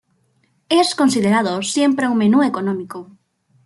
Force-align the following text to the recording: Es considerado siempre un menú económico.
Es 0.69 0.95
considerado 0.95 1.61
siempre 1.61 2.07
un 2.07 2.17
menú 2.17 2.41
económico. 2.41 3.07